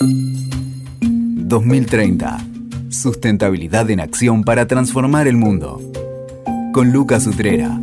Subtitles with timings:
[0.00, 2.38] 2030.
[2.90, 5.80] Sustentabilidad en acción para transformar el mundo.
[6.72, 7.78] Con Lucas Utrera.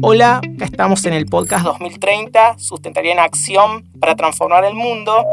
[0.00, 5.24] Hola, estamos en el podcast 2030, Sustentabilidad en Acción para Transformar el Mundo.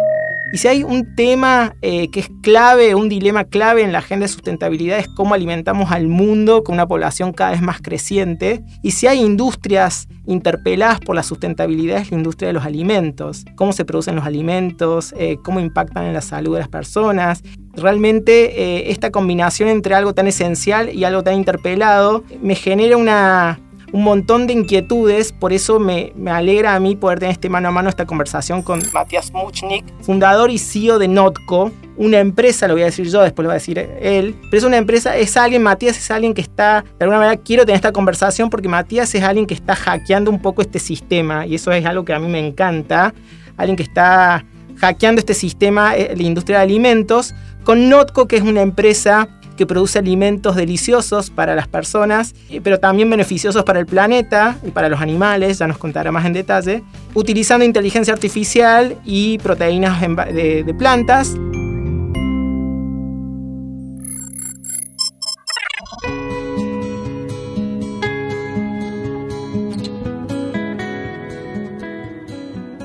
[0.51, 4.25] Y si hay un tema eh, que es clave, un dilema clave en la agenda
[4.25, 8.63] de sustentabilidad es cómo alimentamos al mundo con una población cada vez más creciente.
[8.81, 13.45] Y si hay industrias interpeladas por la sustentabilidad es la industria de los alimentos.
[13.55, 17.43] Cómo se producen los alimentos, eh, cómo impactan en la salud de las personas.
[17.75, 23.59] Realmente eh, esta combinación entre algo tan esencial y algo tan interpelado me genera una
[23.91, 27.71] un montón de inquietudes, por eso me, alegra a mí poder tener este mano a
[27.71, 32.83] mano esta conversación con Matías Muchnik, fundador y CEO de Notco, una empresa, lo voy
[32.83, 35.63] a decir yo, después lo va a decir él, pero es una empresa, es alguien,
[35.63, 39.23] Matías es alguien que está, de alguna manera quiero tener esta conversación porque Matías es
[39.23, 42.27] alguien que está hackeando un poco este sistema y eso es algo que a mí
[42.27, 43.13] me encanta,
[43.57, 44.45] alguien que está
[44.77, 49.27] hackeando este sistema, eh, la industria de alimentos, con Notco, que es una empresa
[49.59, 54.71] que produce alimentos deliciosos para las personas, eh, pero también beneficiosos para el planeta y
[54.71, 56.81] para los animales, ya nos contará más en detalle,
[57.13, 61.35] utilizando inteligencia artificial y proteínas de, plantas.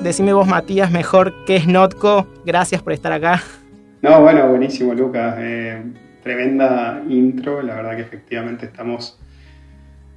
[0.03, 2.27] Decime vos, Matías, mejor qué es Notco.
[2.45, 3.41] Gracias por estar acá.
[4.01, 5.35] No, bueno, buenísimo, Lucas.
[5.39, 5.81] Eh,
[6.25, 9.19] tremenda intro, la verdad que efectivamente estamos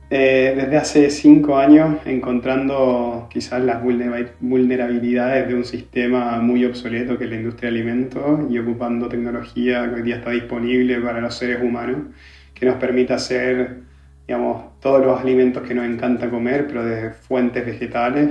[0.09, 7.25] eh, desde hace cinco años encontrando quizás las vulnerabilidades de un sistema muy obsoleto que
[7.25, 11.34] es la industria de alimentos y ocupando tecnología que hoy día está disponible para los
[11.34, 12.06] seres humanos,
[12.55, 13.81] que nos permite hacer
[14.27, 18.31] digamos, todos los alimentos que nos encanta comer, pero de fuentes vegetales,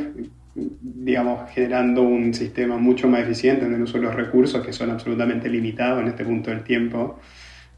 [0.56, 4.89] digamos, generando un sistema mucho más eficiente en el uso de los recursos que son
[4.89, 7.19] absolutamente limitados en este punto del tiempo.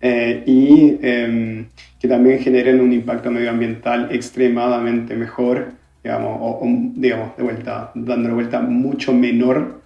[0.01, 1.67] Eh, y em,
[1.99, 5.73] que también generen un impacto medioambiental extremadamente mejor,
[6.03, 6.61] digamos, o,
[6.95, 9.81] digamos, de vuelta, dando vuelta mucho menor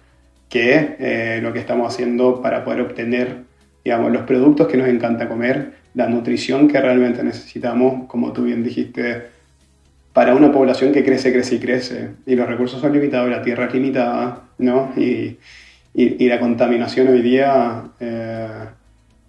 [0.48, 3.38] que eh, lo que estamos haciendo para poder obtener,
[3.84, 8.62] digamos, los productos que nos encanta comer, la nutrición que realmente necesitamos, como tú bien
[8.62, 9.34] dijiste,
[10.12, 13.66] para una población que crece, crece y crece, y los recursos son limitados, la tierra
[13.66, 14.92] es limitada, ¿no?
[14.96, 15.38] Y,
[15.92, 17.82] y, y la contaminación hoy día...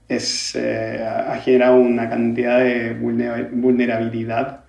[0.07, 4.61] Es, eh, ha generado una cantidad de vulnerabilidad,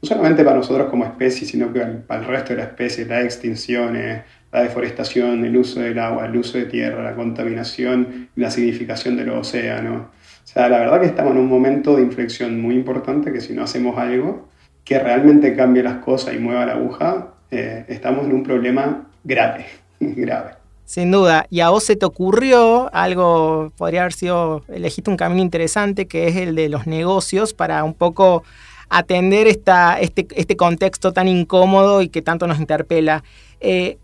[0.00, 3.24] no solamente para nosotros como especie, sino que para el resto de la especie, las
[3.24, 8.48] extinciones, la deforestación, el uso del agua, el uso de tierra, la contaminación y la
[8.48, 10.10] acidificación del océano.
[10.44, 13.52] O sea, la verdad que estamos en un momento de inflexión muy importante que si
[13.52, 14.48] no hacemos algo
[14.84, 19.66] que realmente cambie las cosas y mueva la aguja, eh, estamos en un problema grave,
[20.00, 20.52] grave.
[20.86, 21.46] Sin duda.
[21.50, 26.28] Y a vos se te ocurrió algo, podría haber sido, elegiste un camino interesante, que
[26.28, 28.44] es el de los negocios, para un poco
[28.88, 33.24] atender esta, este, este contexto tan incómodo y que tanto nos interpela.
[33.60, 33.98] Eh,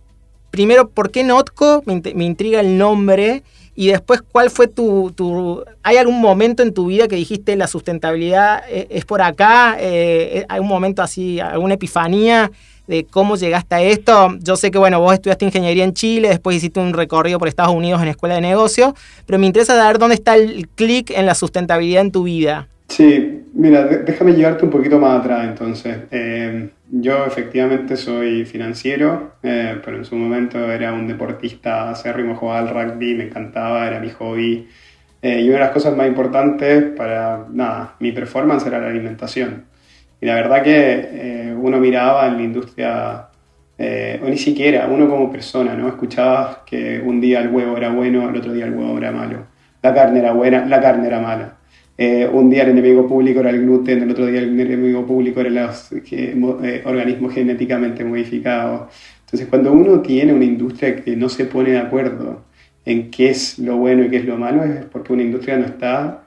[0.51, 1.85] primero, ¿por qué Notco?
[1.87, 3.45] Me, intriga el nombre.
[3.77, 7.69] Y después, ¿cuál fue tu, tu, ¿Hay algún momento en tu vida que dijiste la
[7.69, 9.77] sustentabilidad eh, es, por acá?
[9.79, 12.51] Eh, ¿Hay un momento así, alguna epifanía?
[12.87, 14.37] De cómo llegaste a esto.
[14.41, 17.75] Yo sé que, bueno, vos estudiaste ingeniería en Chile, después hiciste un recorrido por Estados
[17.75, 18.95] Unidos en escuela de negocio,
[19.27, 22.69] pero me interesa saber dónde está el clic en la sustentabilidad en tu vida.
[22.89, 25.97] Sí, mira, déjame llevarte un poquito más atrás entonces.
[26.11, 32.59] Eh, yo efectivamente soy financiero, eh, pero en su momento era un deportista acérrimo, jugaba
[32.59, 34.69] al rugby, me encantaba, era mi hobby.
[35.23, 39.65] Eh, y una de las cosas más importantes para, nada, mi performance era la alimentación.
[40.23, 43.27] Y la verdad que eh, uno miraba en la industria,
[43.77, 45.89] eh, o ni siquiera, uno como persona, ¿no?
[45.89, 49.39] Escuchabas que un día el huevo era bueno, el otro día el huevo era malo.
[49.83, 51.57] La carne era buena, la carne era mala.
[51.99, 55.41] Eh, un día el enemigo público era el gluten, el otro día el enemigo público
[55.41, 55.91] eran los
[56.85, 58.95] organismos genéticamente modificados.
[59.25, 62.45] Entonces, cuando uno tiene una industria que no se pone de acuerdo
[62.85, 65.67] en qué es lo bueno y qué es lo malo, es porque una industria no
[65.67, 66.22] está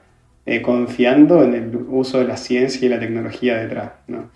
[0.46, 3.92] eh, confiando en el uso de la ciencia y la tecnología detrás.
[4.06, 4.30] ¿no?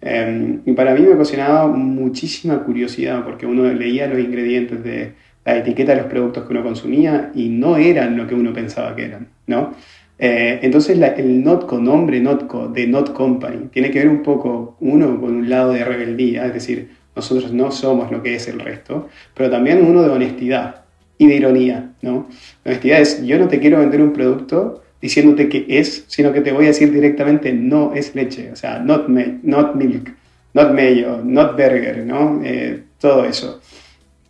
[0.00, 5.14] Em, y para mí me ocasionaba muchísima curiosidad porque uno leía los ingredientes de
[5.44, 8.94] la etiqueta de los productos que uno consumía y no eran lo que uno pensaba
[8.94, 9.28] que eran.
[9.46, 9.72] ¿no?
[10.18, 15.20] Eh, entonces el NOTCO, nombre NOTCO de Not Company, tiene que ver un poco, uno,
[15.20, 19.08] con un lado de rebeldía, es decir, nosotros no somos lo que es el resto,
[19.34, 20.82] pero también uno de honestidad
[21.18, 21.92] y de ironía.
[22.02, 22.28] ¿no?
[22.64, 26.40] La honestidad es, yo no te quiero vender un producto diciéndote que es, sino que
[26.40, 30.14] te voy a decir directamente no es leche, o sea, not, not milk.
[30.54, 32.40] not mayo, not burger, ¿no?
[32.42, 33.60] Eh, todo eso.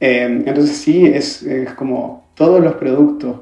[0.01, 3.37] Eh, entonces sí, es, es, como todos los productos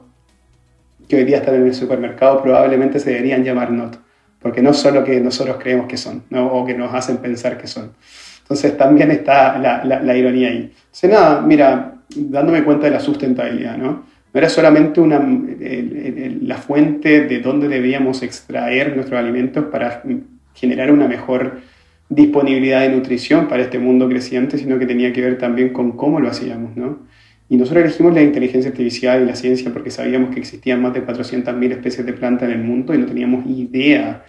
[1.08, 3.96] que hoy día están en el supermercado probablemente se deberían llamar not,
[4.38, 6.52] porque no son lo que nosotros creemos que son, ¿no?
[6.52, 7.92] o que nos hacen pensar que son.
[8.42, 10.70] Entonces también está la, la, ironía ahí.
[10.70, 14.11] Entonces nada, mira, dándome cuenta de la sustentabilidad, ¿no?
[14.32, 15.20] No era solamente una,
[16.40, 20.02] la fuente de dónde debíamos extraer nuestros alimentos para
[20.54, 21.60] generar una mejor
[22.08, 26.20] disponibilidad de nutrición para este mundo creciente, sino que tenía que ver también con cómo
[26.20, 27.00] lo hacíamos, ¿no?
[27.48, 31.04] Y nosotros elegimos la inteligencia artificial y la ciencia porque sabíamos que existían más de
[31.04, 34.24] 400.000 especies de plantas en el mundo y no teníamos idea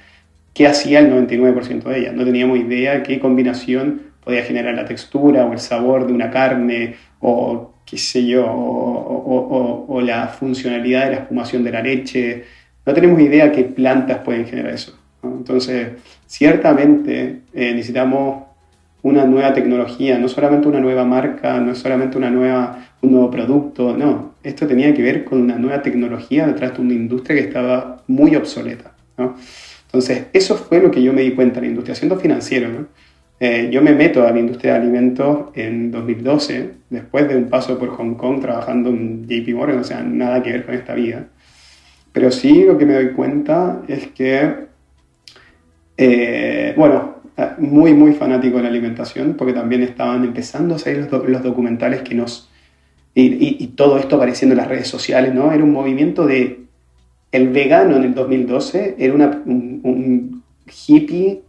[0.54, 2.14] qué hacía el 99% de ellas.
[2.14, 6.96] No teníamos idea qué combinación podía generar la textura o el sabor de una carne
[7.20, 12.44] o qué sé yo, o, la funcionalidad de la espumación de la leche.
[12.86, 14.98] No tenemos idea qué plantas pueden generar eso.
[15.24, 15.90] Entonces,
[16.26, 18.44] ciertamente eh, necesitamos
[19.04, 23.96] una nueva tecnología, no solamente una nueva marca, no solamente una nueva, un nuevo producto,
[23.96, 28.02] no, esto tenía que ver con una nueva tecnología detrás de una industria que estaba
[28.08, 28.94] muy obsoleta.
[29.86, 32.70] Entonces, eso fue lo que yo me di cuenta en la industria, siendo financiero.
[32.70, 32.88] ¿no?
[33.40, 37.78] Eh, yo me meto a la industria de alimentos en 2012, después de un paso
[37.78, 41.28] por Hong Kong trabajando en JP Morgan, o sea, nada que ver con esta vida.
[42.12, 44.68] Pero sí lo que me doy cuenta es que,
[45.98, 47.16] eh, bueno,
[47.58, 52.16] muy, muy fanático de la alimentación, porque también estaban empezando a salir los, documentales que
[52.16, 52.50] nos...
[53.16, 55.52] Y, todo esto apareciendo en las redes sociales, ¿no?
[55.52, 56.62] Era un movimiento de...
[57.32, 60.44] El vegano en el 2012 era un, un
[60.88, 61.42] hippie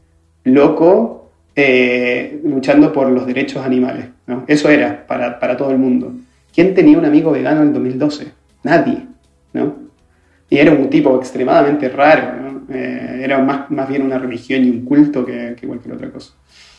[0.45, 1.24] loco
[1.57, 4.07] eh, luchando por los derechos animales.
[4.47, 6.13] Eso era para, para, todo el mundo.
[6.55, 8.29] ¿Quién tenía un amigo vegano en el 2012?
[8.63, 9.07] Nadie.
[9.53, 9.77] ¿no?
[10.51, 12.63] Y era un tipo extremadamente raro.
[12.71, 16.33] Eh, era más, más bien una religión y un culto que, que cualquier otra cosa.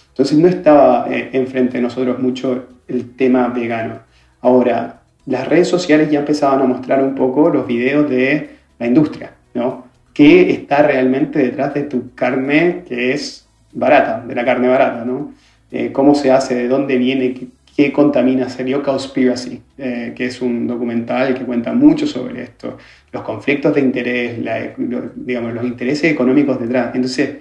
[0.09, 3.99] Entonces no estaba eh, enfrente de nosotros mucho el tema vegano.
[4.41, 8.49] Ahora, las redes sociales ya empezaban a mostrar un poco los videos de
[8.79, 9.85] la industria, ¿no?
[10.13, 13.44] ¿Qué está realmente detrás de tu carne que es
[13.75, 15.33] barata, de la carne barata, ¿no?
[15.71, 20.41] Eh, cómo se hace, de dónde viene, qué, qué contamina Serio Cowspiracy, eh, que es
[20.41, 22.77] un documental que cuenta mucho sobre esto,
[23.11, 24.37] los conflictos de interés,
[25.15, 26.95] digamos, los intereses económicos detrás.
[26.95, 27.37] Entonces,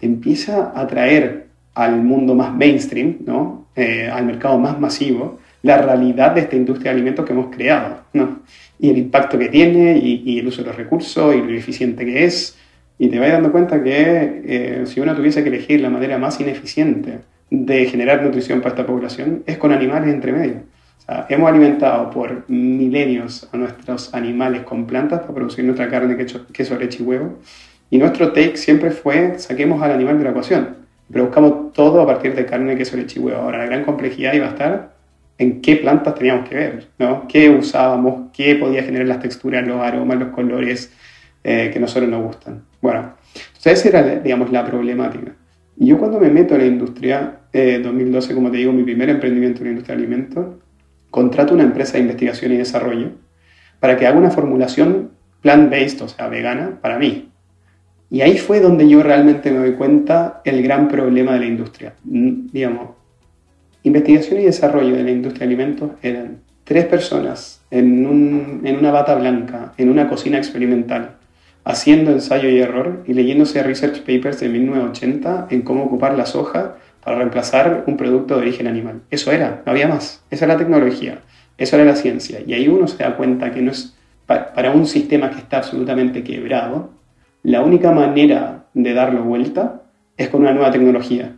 [0.00, 3.66] empieza a traer al mundo más mainstream, ¿no?
[3.76, 8.02] Eh, al mercado más masivo, la realidad de esta industria de alimentos que hemos creado,
[8.12, 8.40] ¿no?
[8.78, 12.04] y el impacto que tiene, y, y el uso de los recursos, y lo eficiente
[12.04, 12.56] que es,
[12.98, 16.40] y te vas dando cuenta que eh, si uno tuviese que elegir la manera más
[16.40, 20.62] ineficiente de generar nutrición para esta población, es con animales entre medio.
[20.98, 26.16] O sea, hemos alimentado por milenios a nuestros animales con plantas para producir nuestra carne,
[26.16, 27.38] queso, leche y huevo.
[27.88, 30.76] Y nuestro take siempre fue, saquemos al animal de la ecuación.
[31.10, 31.28] Pero
[31.72, 33.40] todo a partir de carne, queso, leche y huevo.
[33.40, 34.90] Ahora, la gran complejidad iba a estar
[35.38, 37.26] en qué plantas teníamos que ver, ¿no?
[37.28, 38.30] ¿Qué usábamos?
[38.34, 40.92] ¿Qué podía generar las texturas, los aromas, los colores
[41.44, 42.62] eh, que a nosotros nos gustan?
[42.80, 45.32] Bueno, entonces esa era, digamos, la problemática.
[45.76, 49.08] Y yo cuando me meto en la industria, eh, 2012, como te digo, mi primer
[49.10, 50.46] emprendimiento en la industria de alimentos,
[51.10, 53.10] contrato una empresa de investigación y desarrollo
[53.80, 55.10] para que haga una formulación
[55.42, 57.30] plant-based, o sea, vegana, para mí.
[58.10, 61.94] Y ahí fue donde yo realmente me doy cuenta el gran problema de la industria.
[62.04, 62.90] Mm, digamos,
[63.82, 68.90] investigación y desarrollo de la industria de alimentos eran tres personas en, un, en una
[68.90, 71.17] bata blanca, en una cocina experimental,
[71.68, 76.76] haciendo ensayo y error y leyéndose research papers de 1980 en cómo ocupar la soja
[77.04, 79.02] para reemplazar un producto de origen animal.
[79.10, 80.24] Eso era, no había más.
[80.30, 81.18] Esa era la tecnología,
[81.58, 82.40] eso era la ciencia.
[82.46, 83.94] Y ahí uno se da cuenta que no es
[84.26, 86.90] para un sistema que está absolutamente quebrado,
[87.42, 89.82] la única manera de darlo vuelta
[90.16, 91.36] es con una nueva tecnología.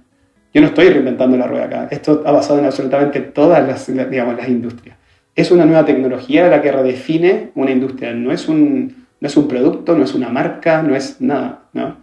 [0.55, 1.89] Yo no estoy reinventando la rueda acá.
[1.91, 4.97] Esto ha basado en absolutamente todas las, digamos, las industrias.
[5.35, 8.13] Es una nueva tecnología la que redefine una industria.
[8.13, 11.97] No es un, no es un producto, no es una marca, no es nada, ¿no?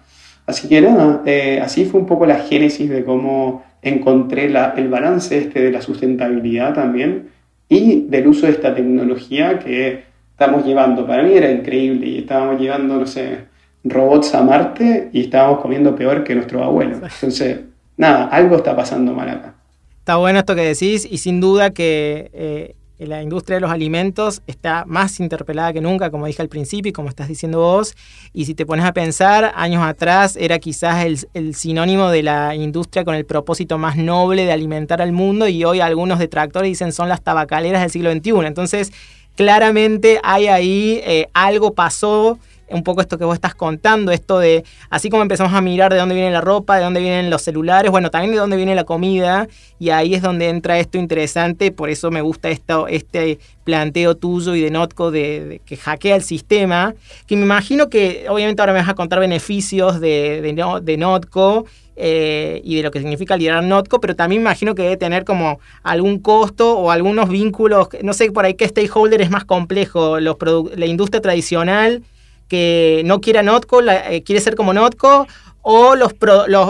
[0.46, 5.38] Así que nada, eh, así fue un poco la génesis de cómo encontré el balance
[5.38, 7.30] este de la sustentabilidad también
[7.70, 11.06] y del uso de esta tecnología que estamos llevando.
[11.06, 13.40] Para mí era increíble y estábamos llevando, no sé,
[13.84, 16.96] robots a Marte y estábamos comiendo peor que nuestro abuelo.
[16.96, 17.60] Entonces,
[17.98, 19.56] nada, algo está pasando mal acá.
[20.00, 24.42] Está bueno esto que decís y sin duda que eh, la industria de los alimentos
[24.48, 27.96] está más interpelada que nunca, como dije al principio y como estás diciendo vos.
[28.34, 33.06] Y si te pones a pensar, años atrás era quizás el, sinónimo de la industria
[33.06, 37.08] con el propósito más noble de alimentar al mundo y hoy algunos detractores dicen son
[37.08, 38.48] las tabacaleras del siglo XXI.
[38.48, 38.92] Entonces,
[39.36, 42.39] claramente hay ahí eh, algo pasó
[42.70, 46.00] un poco esto que vos estás contando, esto de, así como empezamos a mirar de
[46.00, 48.84] dónde viene la ropa, de dónde vienen los celulares, bueno, también de dónde viene la
[48.84, 49.48] comida,
[49.80, 54.56] y ahí es donde entra esto interesante, por eso me gusta esto, este planteo tuyo
[54.56, 56.96] y de Notco de, que hackea el sistema,
[57.26, 61.66] que me imagino que obviamente ahora me vas a contar beneficios de, de, Notco,
[62.00, 65.60] eh, y de lo que significa liderar Notco, pero también imagino que debe tener como
[65.84, 70.38] algún costo o algunos vínculos, no sé por ahí qué stakeholder es más complejo, los
[70.76, 72.04] la industria tradicional
[72.48, 75.27] que no quiere a Notco, eh, quiere ser como Notco,
[75.70, 76.13] o los,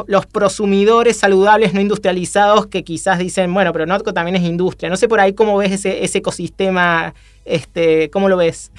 [0.07, 4.89] los, prosumidores saludables no industrializados que quizás dicen, bueno, pero Notco también es industria.
[4.89, 7.13] No sé por ahí cómo ves ese, ese ecosistema,
[7.45, 8.71] este, ¿cómo lo ves?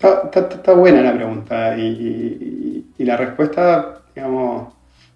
[0.00, 4.72] Está, buena la pregunta y, la respuesta, digamos,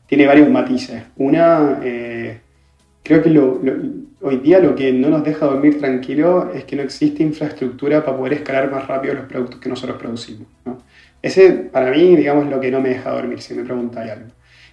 [0.07, 1.05] tiene varios matices.
[1.17, 2.41] Una, eh,
[3.03, 3.31] creo que
[4.23, 8.17] hoy día lo que no nos deja dormir tranquilo es que no existe infraestructura para
[8.17, 10.47] poder escalar más rápido los productos que nosotros producimos.
[11.21, 14.27] Ese, para mí, digamos, lo que no me deja dormir, si me preguntáis algo.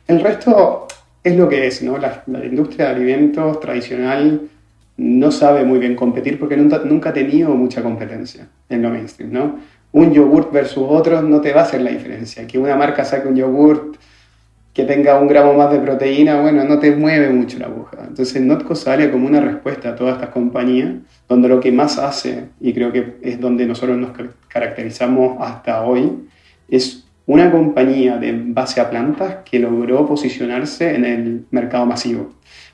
[0.08, 0.88] El resto
[1.24, 1.98] es lo que es, ¿no?
[1.98, 4.41] La, industria de alimentos tradicional
[4.98, 9.32] no sabe muy bien competir porque nunca, nunca ha tenido mucha competencia en lo mainstream,
[9.32, 9.60] ¿no?
[9.91, 12.46] Un yogurt versus otro no te va a hacer la diferencia.
[12.46, 13.98] Que una marca saque un yogurt
[14.79, 17.98] que tenga un gramo más de proteína, bueno, no te mueve mucho la aguja.
[18.07, 20.93] Entonces Notco sale como una respuesta a todas estas compañías,
[21.27, 24.12] donde lo que más hace, y creo que es donde nosotros nos
[24.48, 26.13] caracterizamos hasta hoy,
[26.69, 32.31] es una compañía de base a plantas que logró posicionarse en el mercado masivo.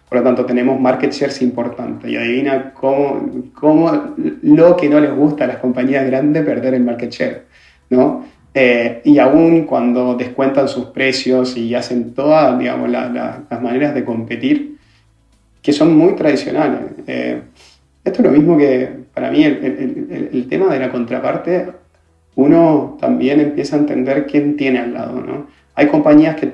[0.08, 2.12] Por lo tanto, tenemos market shares importantes.
[2.12, 6.84] Y adivina cómo, cómo lo que no les gusta a las compañías grandes perder el
[6.84, 7.46] market share.
[7.90, 8.26] ¿no?
[8.58, 14.78] Eh, y aún cuando descuentan sus precios y hacen todas digamos, las maneras de competir,
[15.62, 16.80] que son muy tradicionales.
[17.06, 17.42] Eh,
[18.02, 21.68] esto es lo mismo que para mí el, el, tema de la contraparte,
[22.36, 25.20] uno también empieza a entender quién tiene al lado.
[25.20, 25.48] ¿no?
[25.74, 26.54] Hay compañías que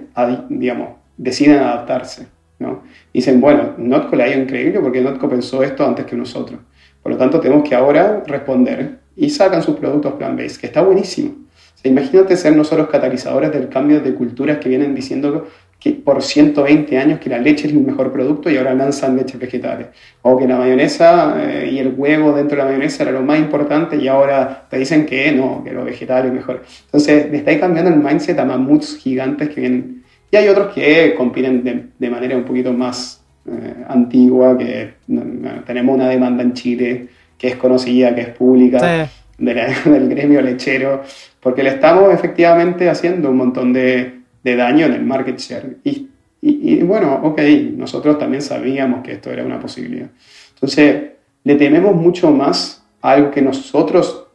[0.49, 2.25] digamos, deciden adaptarse.
[2.57, 2.81] ¿no?
[3.13, 6.61] Dicen, bueno, Notco le ha ido increíble porque Notco pensó esto antes que nosotros.
[7.03, 11.41] Por lo tanto, tenemos que ahora responder y sacan sus productos plan-based, que está buenísimo
[11.83, 15.47] imagínate ser nosotros catalizadores del cambio de culturas que vienen diciendo
[15.79, 19.39] que por 120 años que la leche es el mejor producto y ahora lanzan leches
[19.39, 19.87] vegetales.
[20.21, 23.39] O que la mayonesa eh, y el huevo dentro de la mayonesa era lo más
[23.39, 26.63] importante y ahora te dicen que no, que lo vegetal es mejor.
[26.85, 30.03] Entonces, le estáis cambiando el mindset a mamuts gigantes que vienen.
[30.29, 34.93] Y hay otros que compiten de, de manera un poquito más eh, antigua, que
[35.65, 37.07] tenemos una demanda en Chile
[37.39, 39.09] que es conocida, que es pública,
[39.85, 41.03] del gremio lechero,
[41.39, 45.77] porque le estamos efectivamente haciendo un montón de, daño en el market share.
[45.83, 46.09] Y,
[46.41, 47.41] y, bueno, ok,
[47.75, 50.09] nosotros también sabíamos que esto era una posibilidad.
[50.53, 51.03] Entonces,
[51.43, 54.27] le tememos mucho más a algo que nosotros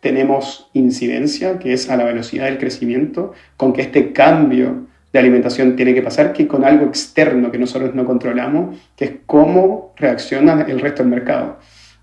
[0.00, 5.76] tenemos incidencia, que es a la velocidad del crecimiento, con que este cambio de alimentación
[5.76, 10.62] tiene que pasar, que con algo externo que nosotros no controlamos, que es cómo reacciona
[10.68, 11.58] el resto del mercado.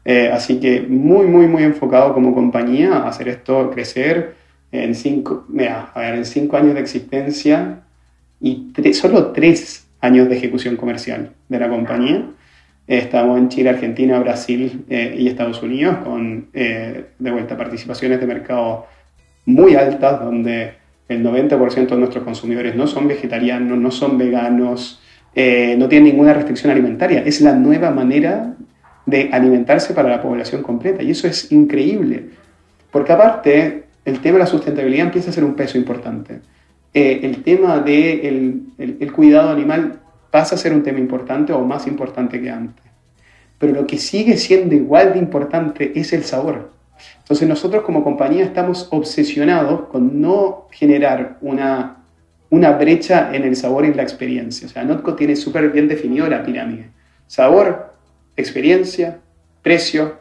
[0.05, 4.35] Eh, así que muy, muy, muy enfocado como compañía a hacer esto crecer
[4.71, 7.81] en cinco, mira, a ver, en cinco años de existencia
[8.41, 12.25] y solo tres años de ejecución comercial de la compañía.
[12.85, 18.27] Estamos en Chile, Argentina, Brasil eh, y Estados Unidos con, eh, de vuelta, participaciones de
[18.27, 18.87] mercado
[19.45, 20.73] muy altas, donde
[21.07, 24.99] el 90% de nuestros consumidores no son vegetarianos, no son veganos,
[25.35, 27.23] no tienen ninguna restricción alimentaria.
[27.25, 28.55] Es la nueva manera
[29.05, 31.03] de alimentarse para la población completa.
[31.03, 32.29] Y eso es increíble,
[32.91, 36.41] porque aparte el tema de la sustentabilidad empieza a ser un peso importante.
[36.93, 41.61] Eh, el tema del de el, cuidado animal pasa a ser un tema importante o
[41.61, 42.83] más importante que antes.
[43.57, 46.71] Pero lo que sigue siendo igual de importante es el sabor.
[47.19, 51.97] Entonces nosotros como compañía estamos obsesionados con no generar una,
[52.49, 54.67] una brecha en el sabor y la experiencia.
[54.67, 56.89] O sea, Notco tiene súper bien definido la pirámide.
[57.27, 57.92] Sabor,
[58.37, 59.19] experiencia,
[59.61, 60.17] precio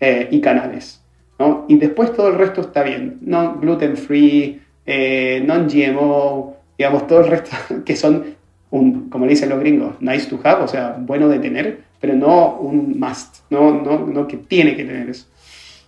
[0.00, 1.00] eh, y canales.
[1.38, 1.64] ¿no?
[1.68, 3.18] Y después todo el resto está bien.
[3.20, 8.24] No gluten free, eh, non-GMO, digamos, todo el resto que son,
[8.70, 12.14] un, como le dicen los gringos, nice to have, o sea, bueno de tener, pero
[12.14, 15.26] no un must, no, no, no que tiene que tener eso.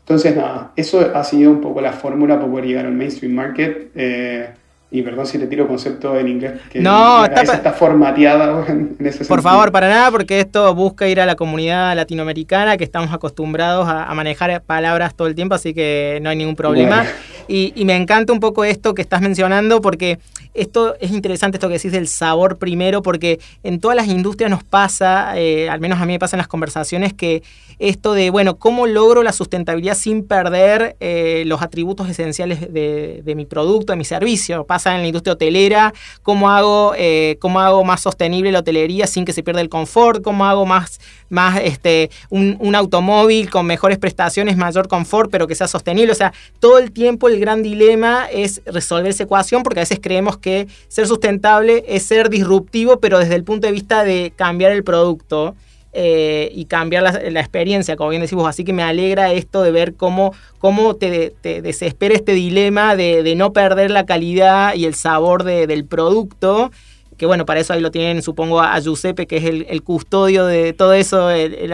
[0.01, 3.93] Entonces, nada, eso ha sido un poco la fórmula para poder llegar al mainstream market.
[3.95, 4.51] Eh,
[4.93, 9.25] y perdón si te tiro concepto en inglés, que no, está, está, formateada en ese
[9.25, 13.87] Por favor, para nada, porque esto busca ir a la comunidad latinoamericana, que estamos acostumbrados
[13.89, 17.07] a, manejar palabras todo el tiempo, así que no hay ningún problema.
[17.47, 20.19] Y, me encanta un poco esto que estás mencionando porque
[20.55, 24.65] esto es interesante, esto que decís del sabor primero, porque en todas las industrias nos
[24.65, 27.43] pasa, eh, al menos a mí me pasa en las conversaciones, que
[27.81, 33.47] esto de, bueno, ¿cómo logro la sustentabilidad sin perder eh, los atributos esenciales de, mi
[33.47, 34.65] producto, de mi servicio?
[34.65, 39.25] Pasa en la industria hotelera, ¿cómo hago, eh, cómo hago más sostenible la hotelería sin
[39.25, 40.23] que se pierda el confort?
[40.23, 45.55] ¿Cómo hago más, más este, un, un automóvil con mejores prestaciones, mayor confort, pero que
[45.55, 46.13] sea sostenible?
[46.13, 50.01] O sea, todo el tiempo el gran dilema es resolver esa ecuación porque a veces
[50.03, 54.73] creemos que ser sustentable es ser disruptivo, pero desde el punto de vista de cambiar
[54.73, 55.55] el producto.
[55.93, 58.49] Eh, y cambiar la, experiencia, como bien decimos.
[58.49, 63.53] Así que me alegra esto de ver cómo, cómo te, desespera este dilema de, no
[63.53, 66.71] perder la calidad y el sabor del producto.
[67.17, 70.73] Que bueno, para eso ahí lo tienen, supongo, a Giuseppe, que es el, custodio de
[70.73, 71.73] todo eso, el,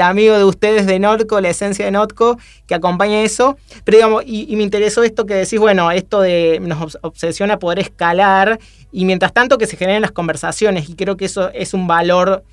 [0.00, 3.56] amigo de ustedes de Notco, la esencia de Notco, que acompaña eso.
[3.84, 8.60] Pero digamos, y, me interesó esto que decís, bueno, esto de nos obsesiona poder escalar
[8.92, 12.44] y mientras tanto que se generen las conversaciones y creo que eso es un valor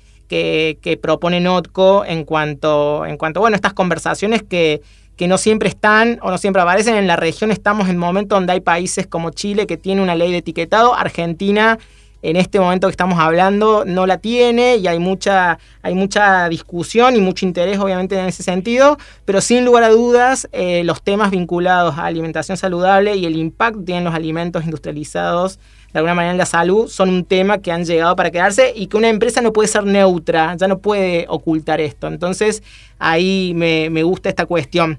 [0.82, 4.82] que, propone Notco en cuanto, en cuanto, bueno, estas conversaciones que,
[5.20, 7.50] no siempre están o no siempre aparecen en la región.
[7.50, 10.94] Estamos en un momento donde hay países como Chile que tiene una ley de etiquetado,
[10.94, 11.78] Argentina
[12.22, 17.16] en este momento que estamos hablando no la tiene y hay mucha, hay mucha discusión
[17.16, 21.30] y mucho interés obviamente en ese sentido, pero sin lugar a dudas eh, los temas
[21.30, 25.58] vinculados a alimentación saludable y el impacto que tienen los alimentos industrializados
[25.94, 28.88] de alguna manera en la salud son un tema que han llegado para quedarse y
[28.88, 32.08] que una empresa no puede ser neutra, ya no puede ocultar esto.
[32.08, 32.64] Entonces
[32.98, 34.98] ahí me, me gusta esta cuestión.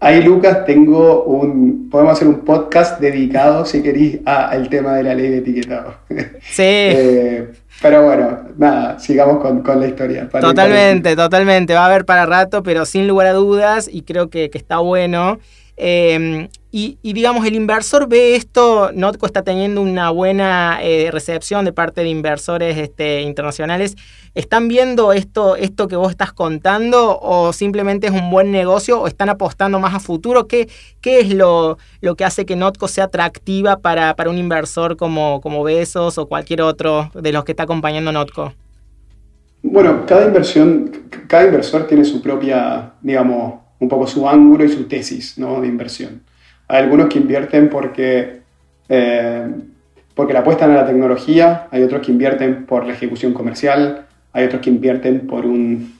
[0.00, 1.88] Ahí, Lucas, tengo un.
[1.90, 5.94] Podemos hacer un podcast dedicado, si queréis, al tema de la ley de etiquetado.
[6.42, 6.62] Sí.
[6.62, 7.52] Eh,
[7.82, 10.28] pero bueno, nada, sigamos con, la historia.
[10.28, 11.72] totalmente, totalmente.
[11.72, 14.78] Va a haber para rato, pero sin lugar a dudas, y creo que, que está
[14.78, 15.38] bueno.
[15.82, 21.72] Eh, y, digamos, el inversor ve esto, Notco está teniendo una buena eh, recepción de
[21.72, 23.96] parte de inversores este, internacionales.
[24.34, 29.08] ¿Están viendo esto, esto que vos estás contando o simplemente es un buen negocio o
[29.08, 30.46] están apostando más a futuro?
[30.46, 30.68] ¿Qué,
[31.00, 35.40] qué es lo, lo, que hace que Notco sea atractiva para, para un inversor como,
[35.40, 38.52] como Besos o cualquier otro de los que está acompañando Notco?
[39.62, 40.90] Bueno, cada inversión,
[41.26, 45.60] cada inversor tiene su propia, digamos, un poco su ángulo y su tesis ¿no?
[45.60, 46.22] de inversión.
[46.68, 48.42] Hay algunos que invierten porque,
[48.88, 49.48] eh,
[50.14, 54.44] porque la apuestan a la tecnología, hay otros que invierten por la ejecución comercial, hay
[54.44, 55.94] otros que invierten por, un,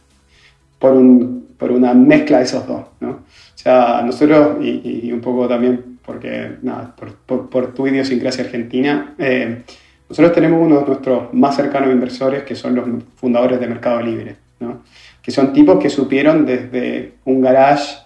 [0.79, 2.85] por, un, por una mezcla de esos dos.
[3.01, 3.11] ¿no?
[3.11, 3.19] O
[3.55, 9.63] sea, nosotros, y, un poco también porque, nada, por, por, tu idiosincrasia argentina, eh,
[10.09, 14.37] nosotros tenemos uno de nuestros más cercanos inversores que son los fundadores de Mercado Libre,
[14.59, 14.83] ¿no?
[15.23, 17.99] Que son tipos que supieron desde un garage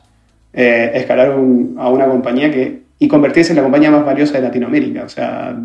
[0.52, 5.04] eh, escalar a una compañía que, y convertirse en la compañía más valiosa de Latinoamérica.
[5.04, 5.56] O sea,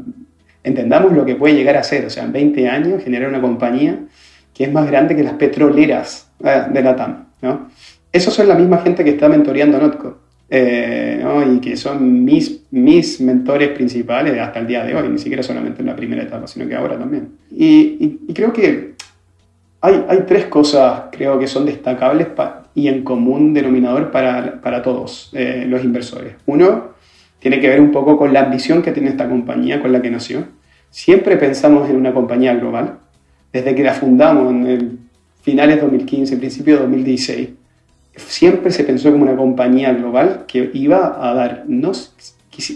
[0.63, 2.05] entendamos lo que puede llegar a ser.
[2.05, 3.99] O sea, en 20 años generar una compañía
[4.53, 7.25] que es más grande que las petroleras eh, de la TAM.
[7.41, 7.69] ¿no?
[8.11, 10.17] Esos son la misma gente que está mentoreando a Notco.
[10.51, 11.23] Eh,
[11.55, 15.81] y que son mis, mis mentores principales hasta el día de hoy, ni siquiera solamente
[15.81, 17.29] en la primera etapa, sino que ahora también.
[17.51, 18.95] Y, y, creo que
[19.81, 22.27] hay, hay, tres cosas, creo que son destacables
[22.75, 26.35] y en común denominador para, para todos eh, los inversores.
[26.45, 26.89] Uno,
[27.39, 30.09] tiene que ver un poco con la ambición que tiene esta compañía con la que
[30.09, 30.45] nació.
[30.89, 32.99] Siempre pensamos en una compañía global.
[33.53, 34.99] Desde que la fundamos en el
[35.41, 37.49] finales de 2015, principio de 2016,
[38.15, 41.91] siempre se pensó como una compañía global que iba a dar no,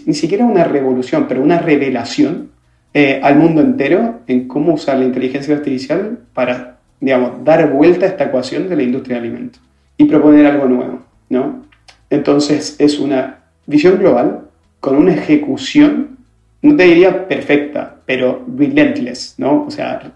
[0.06, 2.52] ni siquiera una revolución, pero una revelación
[2.94, 8.10] eh, al mundo entero en cómo usar la inteligencia artificial para, digamos, dar vuelta a
[8.10, 9.62] esta ecuación de la industria de alimentos
[9.98, 11.66] y proponer algo nuevo, ¿no?
[12.10, 14.46] Entonces es una visión global
[14.80, 16.18] con una ejecución,
[16.62, 19.66] no te diría perfecta, pero relentless, ¿no?
[19.66, 20.14] O sea,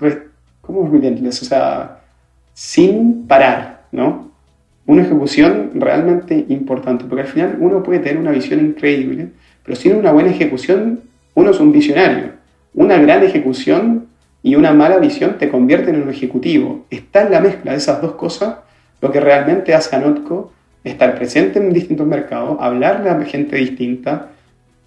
[0.61, 1.41] ¿cómo es relentless?
[1.41, 1.99] O sea,
[2.53, 4.31] sin parar, ¿no?
[4.85, 9.27] Una ejecución realmente importante, porque al final uno puede tener una visión increíble,
[9.65, 11.01] pero sin una buena ejecución,
[11.35, 12.31] uno es un visionario.
[12.73, 14.07] Una gran ejecución
[14.47, 16.85] y una mala visión te convierten en un ejecutivo.
[16.89, 18.55] Está en la mezcla de esas dos cosas
[19.01, 20.53] lo que realmente hace a Notco
[20.85, 24.29] estar presente en distintos mercados, hablarle a gente distinta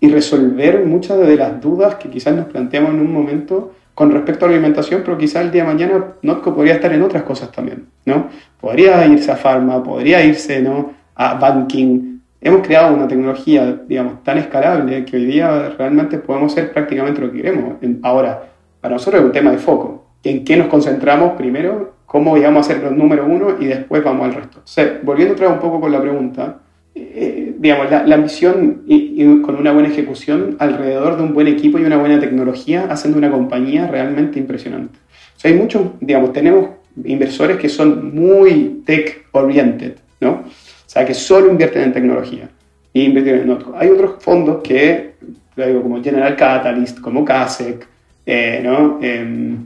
[0.00, 4.46] y resolver muchas de las dudas que quizás nos planteamos en un momento con respecto
[4.46, 7.52] a la alimentación, pero quizás el día de mañana Notco podría estar en otras cosas
[7.52, 8.28] también, ¿no?
[8.58, 10.94] Podría irse a farma, podría irse, ¿no?
[11.16, 12.18] A banking.
[12.40, 17.30] Hemos creado una tecnología, digamos, tan escalable que hoy día realmente podemos ser prácticamente lo
[17.30, 17.74] que queremos.
[18.02, 20.06] Ahora, para nosotros es un tema de foco.
[20.22, 22.00] ¿En qué nos concentramos primero?
[22.10, 24.62] cómo llegamos a ser los número uno y después vamos al resto.
[25.04, 26.58] volviendo otra vez un poco con la pregunta,
[26.92, 31.84] eh, digamos, la, ambición y, con una buena ejecución alrededor de un buen equipo y
[31.84, 34.98] una buena tecnología, haciendo una compañía realmente impresionante.
[35.36, 36.70] O sea, hay muchos, digamos, tenemos
[37.04, 40.30] inversores que son muy tech-oriented, ¿no?
[40.30, 40.42] O
[40.86, 42.50] sea, que solo invierten en tecnología
[42.92, 43.72] y invierten en Notco.
[43.78, 45.12] Hay otros fondos que,
[45.54, 47.86] digo, como General Catalyst, como CASEC,
[48.30, 48.98] eh.
[49.02, 49.56] Eh,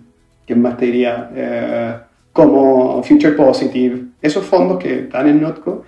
[0.46, 1.31] ¿Quién más te diría?
[1.35, 1.94] Eh,
[2.33, 4.03] como Future Positive.
[4.20, 5.85] Esos fondos que están en Notco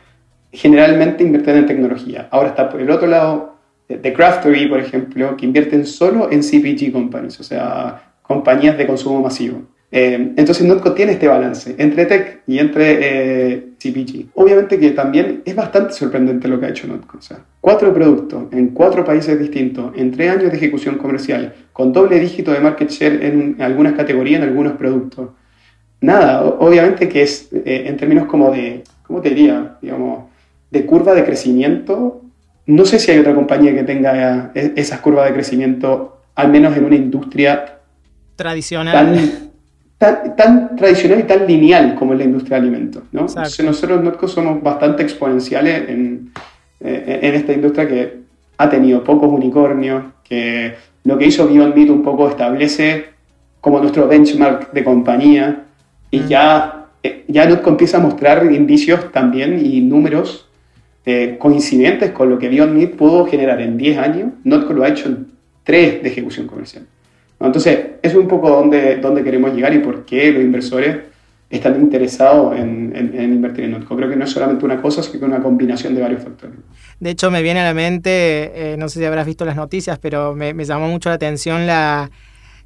[0.53, 2.29] generalmente invierten en tecnología.
[2.31, 3.57] Ahora está por el otro lado
[3.89, 9.23] The Craftery, por ejemplo, que invierten solo en CPG companies, o sea, compañías de consumo
[9.23, 9.63] masivo.
[9.93, 14.29] Eh, entonces Notco tiene este balance entre tech y entre eh, CPG.
[14.35, 17.19] Obviamente que también es bastante sorprendente lo que ha hecho Notco.
[17.19, 21.93] O sea, cuatro productos en cuatro países distintos, en tres años de ejecución comercial, con
[21.93, 25.31] doble dígito de market share en algunas categorías, en algunos productos.
[26.01, 29.77] Nada, obviamente que es eh, en términos como de, ¿cómo te diría?
[29.81, 30.25] Digamos,
[30.71, 32.23] de curva de crecimiento.
[32.67, 36.85] No sé si hay otra compañía que tenga esas curvas de crecimiento, al menos en
[36.85, 37.77] una industria
[38.37, 39.46] tradicional tan,
[39.99, 43.03] tradicional y tan lineal como es la industria de alimentos.
[43.13, 43.23] ¿no?
[43.23, 46.33] nosotros Notco somos bastante exponenciales en,
[46.81, 48.21] eh, en, esta industria que
[48.59, 53.07] ha tenido pocos unicornios, que lo que hizo Beyond Meat un poco establece
[53.61, 55.65] como nuestro benchmark de compañía
[56.11, 56.29] y mm.
[56.29, 60.47] ya, eh, ya Notco empieza a mostrar indicios también y números
[61.07, 64.33] eh, coincidentes con lo que Beyond Meat pudo generar en 10 años.
[64.45, 65.29] Notco lo ha hecho en
[65.65, 66.87] 3 de ejecución comercial.
[67.41, 70.97] Entonces, es un poco donde, donde queremos llegar y por qué los inversores
[71.49, 73.97] están interesados en, invertir en Notco.
[73.97, 76.57] Creo que no es solamente una cosa, sino que una combinación de varios factores.
[76.99, 79.99] De hecho, me viene a la mente, eh, no sé si habrás visto las noticias,
[79.99, 82.11] pero me, llamó mucho la atención la,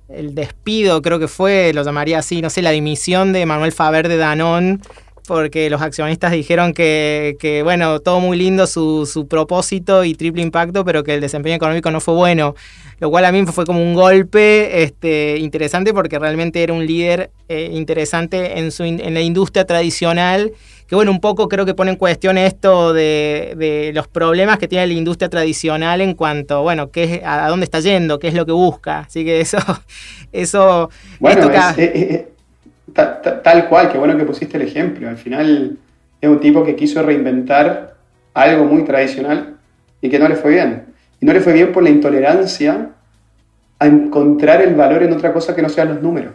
[0.08, 4.08] el despido, creo que fue, lo llamaría así, no sé, la dimisión de Manuel Faber
[4.08, 4.80] de Danón
[5.30, 10.42] porque los accionistas dijeron que, que bueno, todo muy lindo su, su, propósito y triple
[10.42, 12.56] impacto, pero que el desempeño económico no fue bueno
[13.00, 17.30] lo cual a mí fue como un golpe este, interesante porque realmente era un líder
[17.48, 20.52] eh, interesante en, su, en la industria tradicional,
[20.86, 24.86] que bueno, un poco creo que pone en cuestión esto de, los problemas que tiene
[24.86, 28.52] la industria tradicional en cuanto, bueno, qué a dónde está yendo, qué es lo que
[28.52, 29.00] busca.
[29.00, 29.58] Así que eso...
[30.32, 31.50] eso bueno,
[32.94, 35.08] tal cual, qué bueno que pusiste el ejemplo.
[35.08, 35.76] Al final
[36.20, 37.96] es un tipo que quiso reinventar
[38.34, 39.56] algo muy tradicional
[40.00, 40.86] y que no le fue bien.
[41.20, 42.90] Y no le fue bien por la intolerancia
[43.78, 46.34] a encontrar el valor en otra cosa que no sean los números.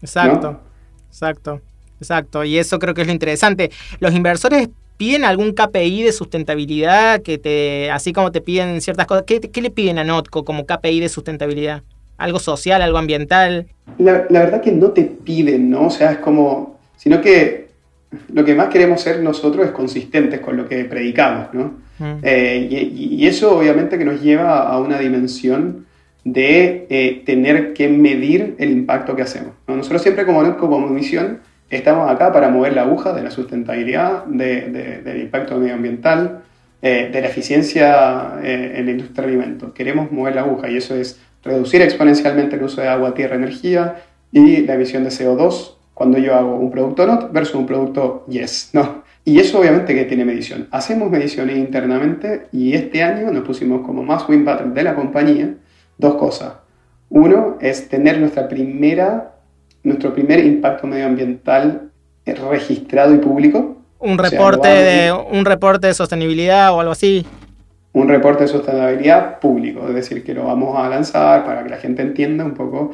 [0.00, 0.60] Exacto,
[1.08, 1.60] exacto,
[2.00, 2.44] exacto.
[2.44, 3.70] Y eso creo que es lo interesante.
[4.00, 9.24] Los inversores piden algún KPI de sustentabilidad que te, así como te piden ciertas cosas.
[9.26, 11.82] ¿Qué, le piden a Notco como KPI de sustentabilidad?
[12.18, 13.66] ¿Algo social, algo ambiental?
[13.98, 15.86] La, la verdad que no te piden, ¿no?
[15.86, 17.66] O sea, es como, sino que
[18.32, 21.74] lo que más queremos ser nosotros es consistentes con lo que predicamos, ¿no?
[22.22, 25.86] Eh, y, eso obviamente que nos lleva a una dimensión
[26.24, 29.54] de eh, tener que medir el impacto que hacemos.
[29.66, 35.20] Nosotros siempre como, como misión estamos acá para mover la aguja de la sustentabilidad, del
[35.20, 36.42] impacto medioambiental,
[36.82, 39.72] eh, de la eficiencia en la industria de alimentos.
[39.72, 44.02] Queremos mover la aguja y eso es reducir exponencialmente el uso de agua, tierra, energía
[44.32, 48.70] y la emisión de CO2 cuando yo hago un producto NOT versus un producto YES.
[48.74, 49.02] ¿no?
[49.24, 50.68] Y eso obviamente que tiene medición.
[50.70, 55.54] Hacemos mediciones internamente y este año nos pusimos como más win battle de la compañía
[55.98, 56.52] dos cosas.
[57.08, 59.32] Uno es tener nuestra primera,
[59.82, 61.90] nuestro primer impacto medioambiental
[62.24, 63.76] registrado y público.
[63.98, 67.24] Un reporte, de, un reporte de sostenibilidad o algo así.
[67.96, 71.78] Un reporte de sostenibilidad público, es decir, que lo vamos a lanzar para que la
[71.78, 72.92] gente entienda un poco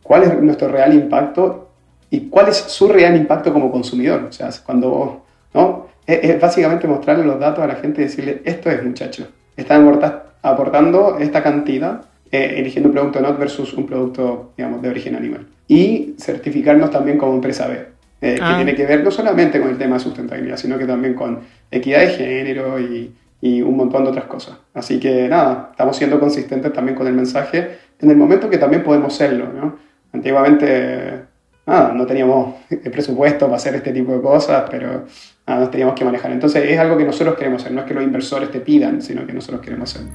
[0.00, 1.70] cuál es nuestro real impacto
[2.08, 4.26] y cuál es su real impacto como consumidor.
[4.28, 5.88] O sea, cuando ¿no?
[6.06, 10.00] Es, básicamente mostrarle los datos a la gente y decirle, esto es muchacho, están
[10.42, 15.46] aportando esta cantidad eh, eligiendo un producto NOT versus un producto, digamos, de origen animal.
[15.66, 17.74] Y certificarnos también como empresa B,
[18.20, 18.54] eh, que ah.
[18.56, 21.40] tiene que ver no solamente con el tema de sustentabilidad, sino que también con
[21.70, 23.12] equidad de género y,
[23.44, 24.56] y un montón de otras cosas.
[24.72, 28.82] Así que nada, estamos siendo consistentes también con el mensaje en el momento que también
[28.82, 29.76] podemos serlo.
[30.14, 31.24] Antiguamente
[31.66, 35.04] nada, no teníamos el presupuesto para hacer este tipo de cosas, pero
[35.46, 36.32] nos teníamos que manejar.
[36.32, 39.26] Entonces es algo que nosotros queremos hacer, no es que los inversores te pidan, sino
[39.26, 40.08] que nosotros queremos hacer.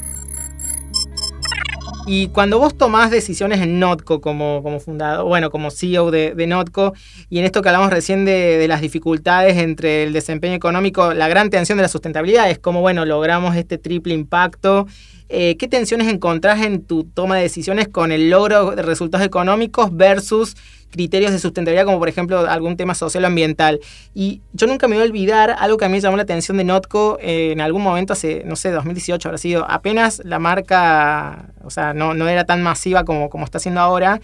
[2.11, 6.47] Y cuando vos tomás decisiones en Notco como, como fundador, bueno, como CEO de, de,
[6.47, 6.93] Notco,
[7.29, 11.27] y en esto que hablamos recién de, de, las dificultades entre el desempeño económico, la
[11.27, 14.87] gran tensión de la sustentabilidad es como, bueno, logramos este triple impacto
[15.29, 19.95] eh, ¿qué tensiones encontrás en tu toma de decisiones con el logro de resultados económicos
[19.95, 20.55] versus
[20.89, 23.79] criterios de sustentabilidad, como por ejemplo algún tema social ambiental.
[24.13, 26.63] Y yo nunca me voy a olvidar algo que a mí llamó la atención de
[26.63, 31.69] Notco eh, en algún momento, hace, no sé, 2018 habrá sido, apenas la marca, o
[31.69, 34.19] sea, no, no era tan masiva como, como está siendo ahora.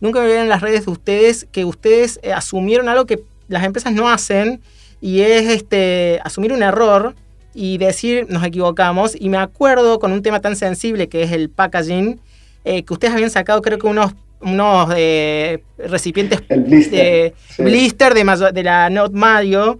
[0.00, 3.64] Nunca me olvidé en las redes de ustedes que ustedes eh, asumieron algo que las
[3.64, 4.60] empresas no hacen
[5.00, 7.14] y es este, asumir un error
[7.56, 9.16] y decir nos equivocamos.
[9.18, 12.20] Y me acuerdo con un tema tan sensible que es el packaging,
[12.64, 18.52] eh, que ustedes habían sacado creo que unos unos eh, recipientes blister, de, blister de,
[18.52, 19.78] de, la Not Mario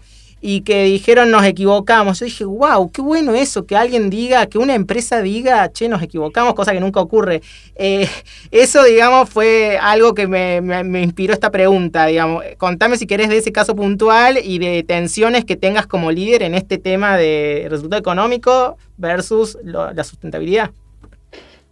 [0.49, 2.21] y que dijeron nos equivocamos.
[2.21, 6.01] Yo dije, wow, qué bueno eso, que alguien diga, que una empresa diga, che, nos
[6.01, 7.43] equivocamos, cosa que nunca ocurre.
[7.75, 8.09] Eh,
[8.53, 12.45] eso, digamos, fue algo que me, me, inspiró esta pregunta, digamos.
[12.59, 16.55] Contame si querés de ese caso puntual y de tensiones que tengas como líder en
[16.55, 20.71] este tema de resultado económico versus la sustentabilidad.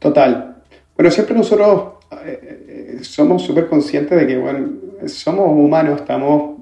[0.00, 0.56] Total.
[0.96, 1.92] Bueno, siempre nosotros
[2.24, 4.68] eh, somos súper conscientes de que, bueno,
[5.06, 6.56] somos humanos, estamos,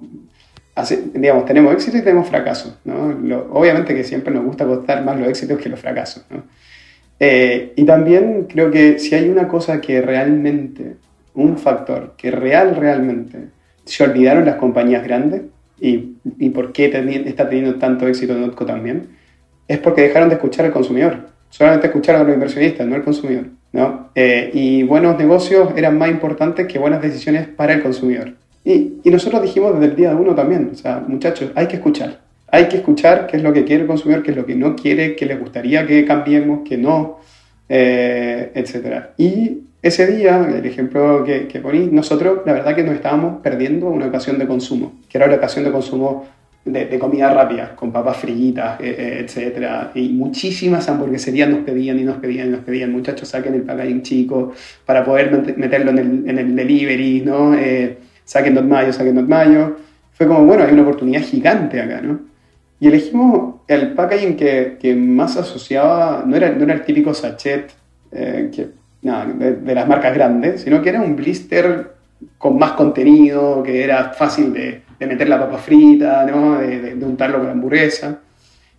[1.14, 3.14] digamos, tenemos éxito y tenemos fracasos, ¿no?
[3.50, 6.44] obviamente que siempre nos gusta contar más los éxitos que los fracasos, ¿no?
[7.20, 10.96] Eh, y también creo que si hay una cosa que realmente,
[11.34, 13.48] un factor que real, realmente,
[13.84, 15.42] se olvidaron las compañías grandes
[15.78, 16.86] y, y por qué
[17.26, 19.10] está teniendo tanto éxito Notco también,
[19.68, 21.28] es porque dejaron de escuchar al consumidor.
[21.48, 23.44] Solamente escucharon a los inversionistas, no al consumidor.
[23.72, 24.10] ¿no?
[24.14, 28.34] Eh, y buenos negocios eran más importantes que buenas decisiones para el consumidor.
[28.64, 32.20] Y, y, nosotros dijimos desde el día uno también, o sea, muchachos, hay que escuchar.
[32.48, 34.76] Hay que escuchar qué es lo que quiere el consumidor, qué es lo que no
[34.76, 37.18] quiere, qué les gustaría que cambiemos, qué no,
[37.68, 39.06] eh, etc.
[39.16, 43.88] Y ese día, el ejemplo que, que poní, nosotros la verdad que nos estábamos perdiendo
[43.88, 46.26] una ocasión de consumo, que era la ocasión de consumo
[46.64, 52.04] de, comida rápida, con papas fritas, eh, eh, etcétera Y muchísimas hamburgueserías nos pedían y
[52.04, 54.52] nos pedían y nos pedían, muchachos, saquen el packaging chico
[54.86, 57.54] para poder meterlo en el, en el delivery, ¿no?
[57.54, 59.76] Eh, saquen Not Mayo, saquen Not Mayo.
[60.12, 62.20] Fue como, bueno, hay una oportunidad gigante acá, ¿no?
[62.80, 67.70] Y elegimos el packaging que, que más asociaba, no era, no era el típico sachet
[68.10, 68.70] que,
[69.02, 71.92] nada, de, de las marcas grandes, sino que era un blister
[72.38, 76.58] con más contenido, que era fácil de, de meter la papa frita, ¿no?
[76.58, 78.20] de, untarlo con la hamburguesa.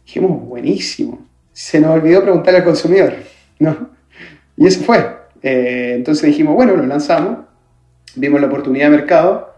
[0.06, 1.26] Dijimos, buenísimo.
[1.52, 3.14] Se nos olvidó preguntarle al consumidor,
[3.60, 3.90] ¿no?
[4.58, 5.06] Y eso fue.
[5.42, 7.40] Eh, entonces dijimos, bueno, lo lanzamos,
[8.16, 9.54] vimos la oportunidad de mercado,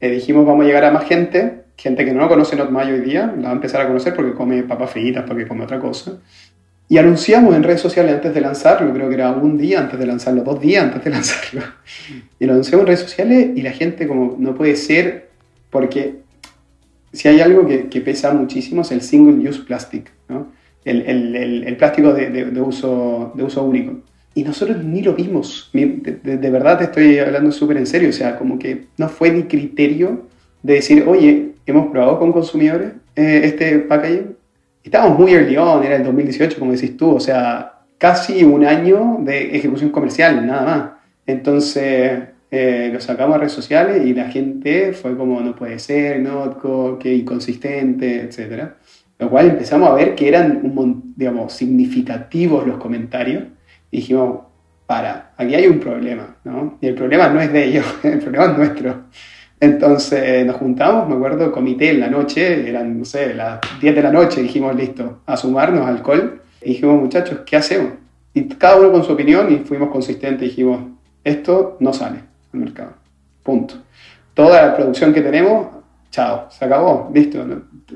[0.00, 3.00] eh, dijimos, vamos a llegar a más gente, gente que no conoce Not Mayo hoy
[3.00, 6.18] día, la va a empezar a conocer porque come papas fritas, porque come otra cosa.
[6.88, 10.06] Y anunciamos en redes sociales antes de lanzarlo, creo que era un día antes de
[10.06, 11.62] lanzarlo, dos días antes de lanzarlo.
[12.38, 15.30] Y lo anunciamos en redes sociales y la gente como, no puede ser,
[15.70, 16.20] porque
[17.12, 20.52] si hay algo que, pesa muchísimo es el single use plastic, ¿no?
[20.84, 24.00] el, el, el, plástico de, de, uso, de uso único.
[24.36, 28.36] Y nosotros ni lo vimos, de, verdad te estoy hablando súper en serio, o sea,
[28.36, 30.26] como que no fue ni criterio
[30.62, 34.36] de decir, oye, hemos probado con consumidores eh, este packaging.
[34.84, 39.16] Estábamos muy early on, era el 2018, como decís tú, o sea, casi un año
[39.20, 40.90] de ejecución comercial, nada más.
[41.26, 46.20] Entonces, eh, lo sacamos a redes sociales y la gente fue como, no puede ser,
[46.20, 48.64] no, qué inconsistente, etc.
[49.18, 53.44] Lo cual empezamos a ver que eran, un, digamos, significativos los comentarios
[53.90, 54.40] dijimos,
[54.86, 56.78] para, aquí hay un problema, ¿no?
[56.80, 59.02] Y el problema no es de ellos, el problema es nuestro.
[59.58, 64.02] Entonces nos juntamos, me acuerdo, comité en la noche, eran, no sé, las 10 de
[64.02, 66.42] la noche, dijimos, listo, a sumarnos alcohol.
[66.62, 67.92] Y dijimos, muchachos, ¿qué hacemos?
[68.34, 70.80] Y cada uno con su opinión y fuimos consistentes, dijimos,
[71.24, 72.20] esto no sale
[72.52, 72.94] mercado.
[73.42, 73.76] Punto.
[74.34, 75.68] Toda la producción que tenemos,
[76.10, 77.44] chao, se acabó, listo.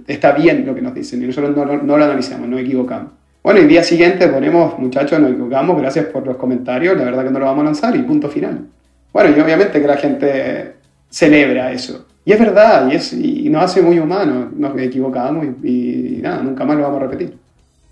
[0.07, 3.13] Está bien lo que nos dicen y nosotros no, no, lo analizamos, no equivocamos.
[3.43, 7.25] Bueno, y el día siguiente ponemos, muchachos, nos equivocamos, gracias por los comentarios, la verdad
[7.25, 8.67] que no lo vamos a lanzar y punto final.
[9.13, 10.75] Bueno, y obviamente que la gente
[11.09, 12.07] celebra eso.
[12.25, 16.43] Y es verdad, y, es, y nos hace muy humanos, nos equivocamos y, y nada,
[16.43, 17.40] nunca más lo vamos a repetir.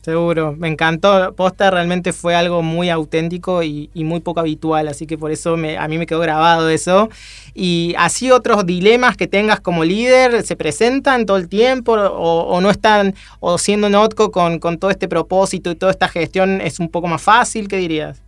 [0.09, 1.35] Seguro, me encantó.
[1.35, 5.87] Posta realmente fue algo muy auténtico y, muy poco habitual, así que por eso a
[5.87, 7.11] mí me quedó grabado eso.
[7.53, 12.71] Y así otros dilemas que tengas como líder, ¿se presentan todo el tiempo o, no
[12.71, 17.07] están, o siendo Notco con, todo este propósito y toda esta gestión es un poco
[17.07, 17.69] más fácil?
[17.69, 18.23] ¿Qué dirías?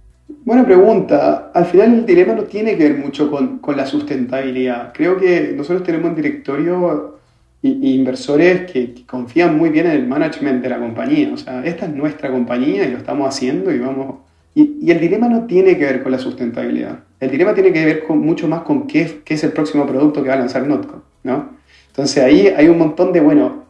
[0.45, 1.51] Buena pregunta.
[1.55, 4.93] Al final el dilema no tiene que ver mucho con, con la sustentabilidad.
[4.93, 7.20] Creo que nosotros tenemos un directorio
[7.63, 11.31] y, inversores que, confían muy bien en el management de la compañía.
[11.33, 14.17] O sea, esta es nuestra compañía y lo estamos haciendo y vamos...
[14.55, 17.01] Y, el dilema no tiene que ver con la sustentabilidad.
[17.21, 20.23] El dilema tiene que ver con, mucho más con qué, qué, es el próximo producto
[20.23, 21.51] que va a lanzar Notco, ¿no?
[21.89, 23.61] Entonces ahí hay un montón de, bueno,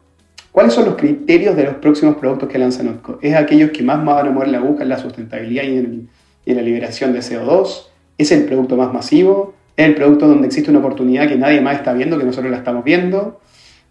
[0.52, 3.18] ¿Cuáles son los criterios de los próximos productos que lanza Notco?
[3.22, 6.08] ¿Es aquellos que más van a mover la aguja en la sustentabilidad y en,
[6.44, 7.86] la liberación de CO2?
[8.18, 9.54] ¿Es el producto más masivo?
[9.76, 12.58] ¿Es el producto donde existe una oportunidad que nadie más está viendo, que nosotros la
[12.58, 13.39] estamos viendo?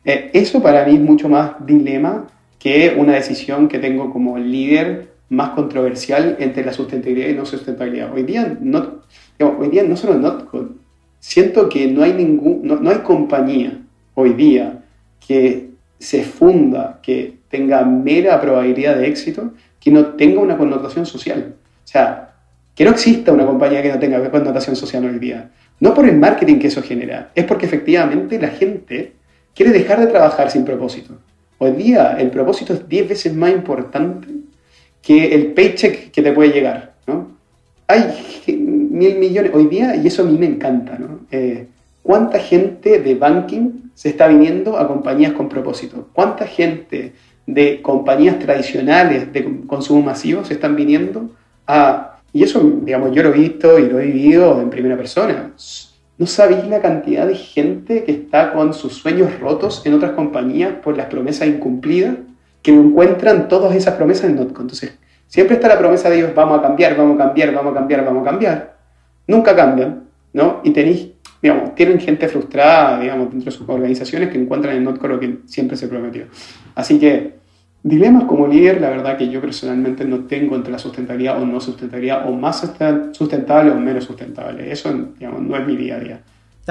[0.06, 5.10] Eh, eso para mí es mucho más dilema que una decisión que tengo como líder
[5.30, 8.14] más controversial entre la sustentabilidad y no sustentabilidad.
[8.14, 9.02] Hoy día no,
[9.40, 10.70] hoy día no solo Notco,
[11.20, 13.80] siento que no hay, ningún, no hay compañía
[14.16, 14.84] hoy día
[15.26, 21.56] que se funda, que tenga mera probabilidad de éxito, que no tenga una connotación social.
[21.84, 22.34] O sea,
[22.76, 25.52] que no exista una compañía que no tenga connotación social hoy día.
[25.80, 29.14] No por el marketing que eso genera, es porque efectivamente la gente
[29.60, 31.16] quiere dejar de trabajar sin propósito.
[31.58, 34.30] Hoy día el propósito es 10 veces más importante
[35.02, 36.94] que el paycheck que te puede llegar.
[37.06, 37.28] ¿no?
[37.86, 38.06] Hay
[38.48, 40.98] mil millones hoy día y eso a mí me encanta.
[40.98, 41.26] ¿no?
[41.30, 41.68] Eh,
[42.02, 46.08] ¿Cuánta gente de banking se está viniendo a compañías con propósito.
[46.14, 47.12] ¿Cuánta gente
[47.46, 51.32] de compañías tradicionales de consumo masivo se están viniendo
[51.68, 52.22] a...
[52.32, 55.52] Y eso, digamos, yo lo he visto y lo he vivido en primera persona.
[56.20, 60.74] No sabéis la cantidad de gente que está con sus sueños rotos en otras compañías
[60.84, 62.16] por las promesas incumplidas,
[62.62, 64.62] que encuentran todas esas promesas en Notco.
[64.62, 67.76] Entonces, siempre está la promesa de ellos, vamos a cambiar, vamos a cambiar, vamos a
[67.76, 68.76] cambiar, vamos a cambiar.
[69.26, 70.04] Nunca cambian,
[70.34, 70.60] ¿no?
[70.64, 71.08] Y tenéis
[71.42, 75.40] digamos, tienen gente frustrada, digamos, dentro de sus organizaciones que encuentran en Notco lo que
[75.46, 76.26] siempre se prometió.
[76.76, 77.36] Así que,
[77.84, 81.62] dilemas como líder, la verdad que yo personalmente no tengo entre la sustentabilidad o no
[81.62, 82.70] sustentabilidad, o más
[83.14, 84.72] sustentable o menos sustentable.
[84.72, 86.22] Eso, digamos, no es mi día a día.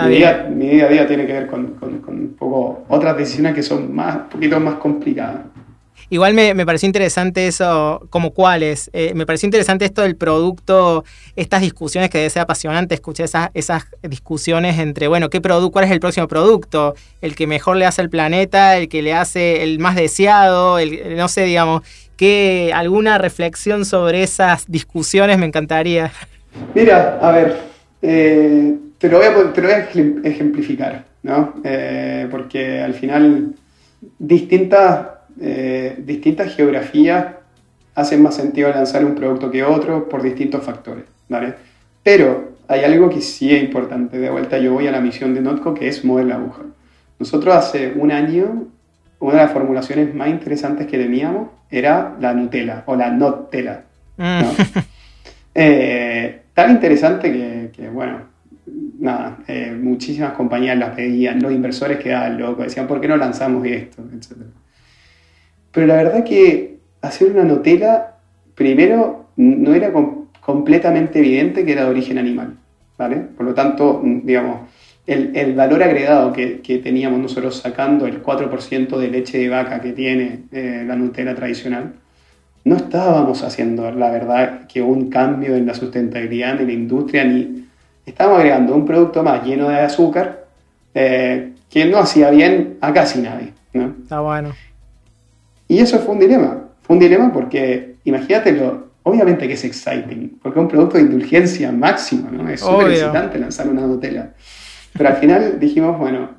[0.05, 3.17] Mi día, mi día, a día tiene que ver con, con, con, un poco otras
[3.17, 5.41] decisiones que son más, un poquito más complicadas.
[6.11, 8.89] Igual me, pareció interesante eso, como cuáles.
[8.95, 11.05] Eh, me pareció interesante esto del producto,
[11.37, 15.85] estas discusiones que debe ser apasionante escuchar esas, esas discusiones entre, bueno, ¿qué producto, cuál
[15.85, 16.95] es el próximo producto?
[17.21, 21.15] El que mejor le hace al planeta, el que le hace el más deseado, el,
[21.17, 21.83] no sé, digamos,
[22.17, 26.11] que alguna reflexión sobre esas discusiones me encantaría.
[26.75, 27.59] Mira, a ver,
[28.01, 31.55] eh, te, lo voy a, te, lo voy a, ejemplificar, ¿no?
[31.65, 33.55] Eh, porque al final
[34.19, 37.27] distintas eh, distintas geografías
[37.95, 41.55] hacen más sentido lanzar un producto que otro por distintos factores, ¿vale?
[42.03, 44.19] Pero hay algo que sí es importante.
[44.19, 46.63] De vuelta yo voy a la misión de Notco, que es mover la aguja.
[47.19, 48.69] Nosotros hace un año,
[49.19, 53.85] una de las formulaciones más interesantes que teníamos era la Nutella o la Nutella.
[54.17, 54.43] Mm.
[55.61, 58.21] Eh, tan interesante que, bueno,
[59.01, 63.67] nada, eh, muchísimas compañías las pedían, los inversores quedaban locos, decían, ¿por qué no lanzamos
[63.67, 64.05] esto?
[64.17, 64.51] Etcétera.
[65.73, 68.15] Pero la verdad que hacer una Nutella,
[68.55, 69.93] primero, no era
[70.41, 72.57] completamente evidente que era de origen animal,
[72.97, 73.17] ¿vale?
[73.17, 74.69] Por lo tanto, digamos,
[75.07, 80.41] el, valor agregado que, teníamos nosotros sacando el 4% de leche de vaca que tiene
[80.53, 81.95] eh, la Nutella tradicional,
[82.65, 87.67] no estábamos haciendo, la verdad, que un cambio en la sustentabilidad de la industria, ni
[88.05, 90.45] estábamos agregando un producto más lleno de azúcar
[90.95, 93.53] eh, que no hacía bien a casi nadie.
[93.73, 93.95] ¿no?
[94.03, 94.53] Está bueno.
[95.69, 96.65] Y eso fue un dilema.
[96.81, 101.71] Fue un dilema porque, imagínatelo, obviamente que es exciting, porque es un producto de indulgencia
[101.71, 102.49] máxima, ¿no?
[102.49, 104.33] Es súper excitante lanzar una Nutella.
[104.95, 106.31] Pero al final dijimos, bueno,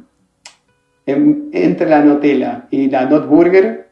[1.05, 3.89] entre la Nutella y la Not Burger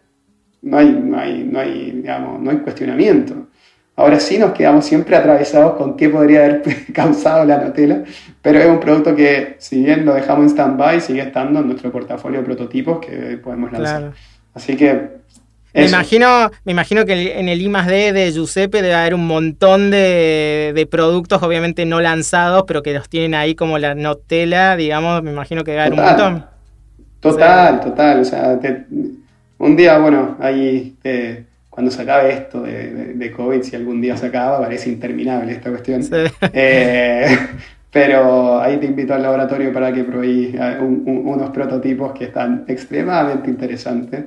[0.62, 3.47] no hay, no hay, no hay, digamos, no hay cuestionamiento.
[3.95, 6.62] Ahora sí nos quedamos siempre atravesados con qué podría haber
[6.93, 8.04] causado la Nutella,
[8.41, 11.91] pero es un producto que, si bien lo dejamos en stand-by, sigue estando en nuestro
[11.91, 14.13] portafolio de prototipos que podemos lanzar.
[14.57, 15.17] Así que
[15.77, 19.91] me imagino, me imagino que en el I D de Giuseppe debe haber un montón
[19.91, 25.31] de, productos, obviamente no lanzados, pero que los tienen ahí como la Nutella, digamos, me
[25.31, 26.45] imagino que debe haber un montón.
[27.19, 28.21] Total, total.
[28.21, 28.59] O sea,
[29.59, 30.95] un día, bueno, ahí
[31.69, 36.03] cuando se acabe esto de, COVID, si algún día se acaba, parece interminable esta cuestión.
[36.53, 37.37] Eh,
[37.91, 43.50] pero ahí te invito al laboratorio para que probéis eh, unos prototipos que están extremadamente
[43.50, 44.26] interesantes.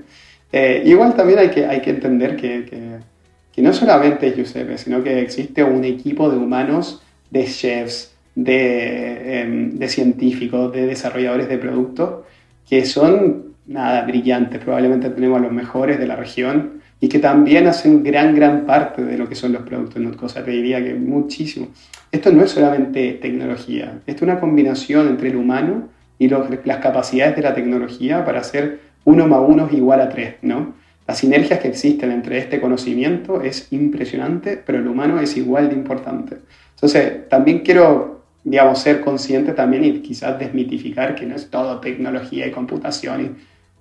[0.53, 5.03] Eh, igual también hay que, hay que entender que, que, no solamente es Giuseppe, sino
[5.03, 11.59] que existe un equipo de humanos, de chefs, de, em, de científicos, de desarrolladores de
[11.59, 12.25] productos,
[12.67, 14.63] que son, nada, brillantes.
[14.63, 19.03] Probablemente tenemos a los mejores de la región y que también hacen gran, gran parte
[19.03, 21.69] de lo que son los productos no cosa te diría que muchísimo.
[22.13, 27.37] Esto no es solamente tecnología, esto es una combinación entre el humano y las capacidades
[27.37, 30.75] de la tecnología para hacer uno más uno es igual a tres, ¿no?
[31.09, 35.75] Las sinergias que existen entre este conocimiento es impresionante, pero el humano es igual de
[35.75, 36.37] importante.
[36.75, 42.47] Entonces, también quiero, digamos, ser consciente también y quizás desmitificar que no es todo tecnología
[42.47, 43.39] y computación.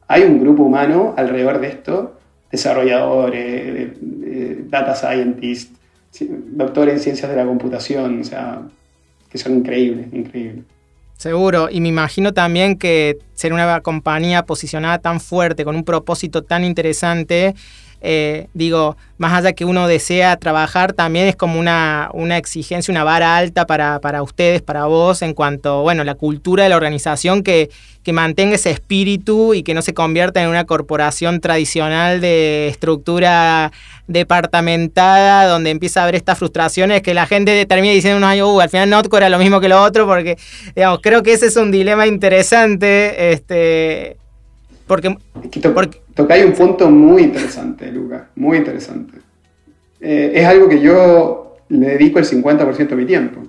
[0.07, 2.18] hay un grupo humano alrededor de esto,
[2.51, 3.91] desarrolladores,
[4.69, 5.71] data scientists,
[6.21, 8.61] doctores en ciencias de la computación, o sea,
[9.29, 10.65] que son increíbles, increíbles.
[11.17, 16.43] Seguro, y me imagino también que ser una compañía posicionada tan fuerte, con un propósito
[16.43, 17.55] tan interesante,
[18.01, 23.03] eh, digo, más allá que uno desea trabajar, también es como una, una exigencia, una
[23.03, 27.43] vara alta para, para, ustedes, para vos, en cuanto, bueno, la cultura de la organización
[27.43, 27.69] que,
[28.03, 33.73] que mantenga ese espíritu y que no se convierta en una corporación tradicional de estructura
[34.07, 38.61] departamentada, donde empieza a haber estas frustraciones que la gente termina diciendo unos años, uh,
[38.61, 40.37] al final Notco era lo mismo que lo otro, porque,
[40.75, 44.17] digamos, creo que ese es un dilema interesante, este,
[44.89, 45.15] porque...
[45.71, 49.19] porque tocáis un punto muy interesante, Lucas, muy interesante.
[50.01, 53.41] Eh, es algo que yo le dedico el 50% de mi tiempo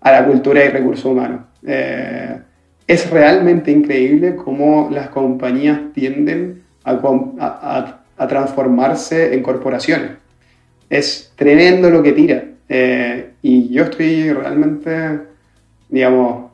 [0.00, 1.42] a la cultura y recursos humanos.
[1.64, 2.36] Eh,
[2.84, 10.10] es realmente increíble cómo las compañías tienden a, transformarse en corporaciones.
[10.88, 12.44] Es tremendo lo que tira.
[12.68, 15.20] Eh, y yo estoy realmente,
[15.88, 16.49] digamos,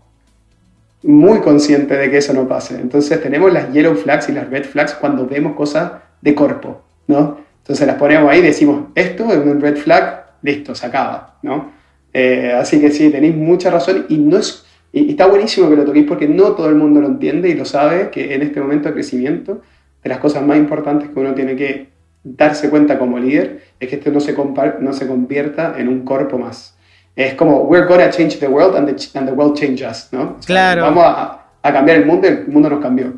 [1.07, 2.75] muy consciente de que eso no pase.
[2.81, 7.39] Entonces tenemos las yellow flags y las red flags cuando vemos cosas de cuerpo, ¿no?
[7.59, 11.71] Entonces las ponemos ahí y decimos, esto es un red flag, listo, se acaba, ¿no?
[12.13, 15.85] Eh, así que sí, tenéis mucha razón y, no es, y está buenísimo que lo
[15.85, 18.89] toquéis porque no todo el mundo lo entiende y lo sabe, que en este momento
[18.89, 19.63] de crecimiento,
[20.03, 21.89] de las cosas más importantes que uno tiene que
[22.25, 24.35] darse cuenta como líder, es que esto no se,
[24.81, 26.76] no se convierta en un cuerpo más
[27.17, 30.37] es como, we're gonna change the world and the, and the world change us, ¿no?
[30.45, 30.83] claro.
[30.83, 33.15] Vamos a, a, cambiar el mundo y el mundo nos cambió.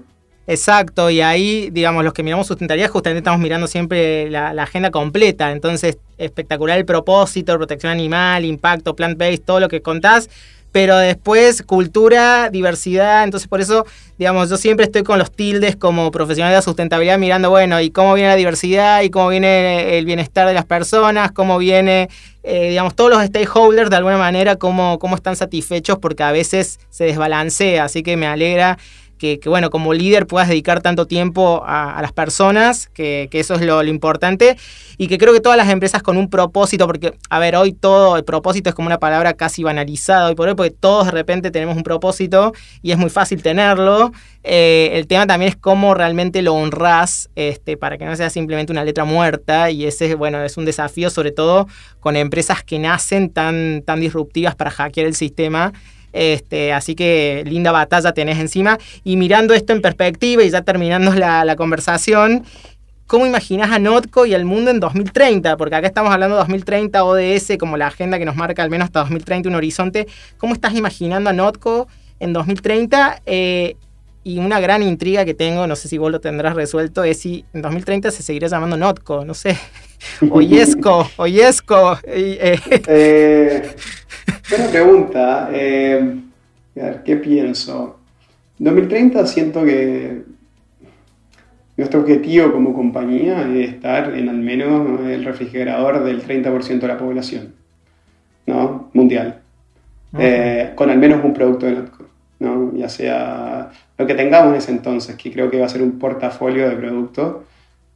[0.47, 4.91] Exacto, y ahí, digamos, los que miramos sustentabilidad, justamente estamos mirando siempre la, la, agenda
[4.91, 5.53] completa.
[5.53, 10.31] Entonces, espectacular el propósito, protección animal, impacto, plant-based, todo lo que contás
[10.73, 13.87] pero después cultura, diversidad, entonces por eso,
[14.19, 17.91] digamos, yo siempre estoy con los tildes como profesional de la sustentabilidad mirando, bueno, y
[17.91, 22.09] cómo viene la diversidad y cómo viene el bienestar de las personas, cómo viene,
[22.43, 26.79] eh, digamos, todos los stakeholders de alguna manera, cómo, cómo están satisfechos porque a veces
[26.91, 28.79] se desbalancea, así que me alegra
[29.19, 33.83] que, bueno, como líder puedas dedicar tanto tiempo a, las personas, que, eso es lo,
[33.85, 34.57] importante,
[34.97, 38.17] y que creo que todas las empresas con un propósito, porque, a ver, hoy todo
[38.17, 41.51] el propósito es como una palabra casi banalizada hoy por hoy, porque todos de repente
[41.51, 44.13] tenemos un propósito y es muy fácil tenerlo.
[44.45, 48.73] Eh, el tema también es cómo realmente lo honras este, para que no sea simplemente
[48.73, 51.67] una letra muerta, y ese, bueno, es un desafío sobre todo
[52.01, 55.73] con empresas que nacen tan, tan disruptivas para hackear el sistema
[56.13, 58.79] este, así que linda batalla tenés encima.
[59.05, 62.45] Y mirando esto en perspectiva y ya terminando la, conversación,
[63.07, 65.57] ¿cómo imaginas a Notco y al mundo en 2030?
[65.57, 68.87] Porque acá estamos hablando de 2030, ODS, como la agenda que nos marca al menos
[68.87, 70.07] hasta 2030 un horizonte.
[70.39, 71.89] ¿Cómo estás imaginando a Notco
[72.21, 73.23] en 2030?
[73.27, 73.77] Eh,
[74.25, 77.47] y una gran intriga que tengo, no sé si vos lo tendrás resuelto, es si
[77.55, 79.57] en 2030 se seguirá llamando Notco, no sé.
[80.31, 81.99] O Yesco, o Yesco.
[82.05, 82.61] Eh.
[82.87, 83.75] Eh,
[84.51, 85.51] buena pregunta.
[85.53, 86.21] Eh,
[86.77, 87.99] a ver, ¿qué pienso?
[88.59, 90.23] 2030 siento que
[91.77, 96.99] nuestro objetivo como compañía es estar en al menos el refrigerador del 30% de la
[96.99, 97.55] población
[98.47, 98.91] ¿no?
[98.95, 99.41] mundial,
[100.75, 102.09] con al menos un producto de Notco.
[102.41, 102.73] ¿no?
[102.77, 105.99] ya sea lo que tengamos en ese entonces, que creo que va a ser un
[105.99, 107.37] portafolio de productos